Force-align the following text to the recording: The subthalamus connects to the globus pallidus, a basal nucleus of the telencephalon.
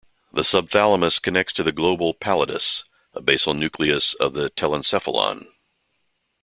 The 0.33 0.41
subthalamus 0.41 1.21
connects 1.21 1.53
to 1.53 1.61
the 1.61 1.71
globus 1.71 2.17
pallidus, 2.19 2.83
a 3.13 3.21
basal 3.21 3.53
nucleus 3.53 4.15
of 4.15 4.33
the 4.33 4.49
telencephalon. 4.49 5.45